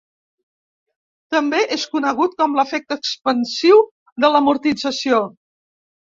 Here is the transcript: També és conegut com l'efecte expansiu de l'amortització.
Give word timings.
També 1.35 1.59
és 1.75 1.83
conegut 1.97 2.33
com 2.39 2.57
l'efecte 2.61 2.99
expansiu 3.03 3.85
de 4.27 4.35
l'amortització. 4.35 5.23